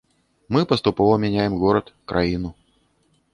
Мы 0.55 0.61
паступова 0.71 1.19
мяняем 1.25 1.53
горад, 1.65 1.93
краіну. 2.13 2.49